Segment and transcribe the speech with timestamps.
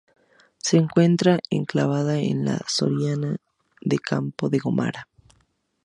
[0.57, 3.37] Se encuentra enclavada en la soriana
[3.81, 5.07] de Campo de Gómara.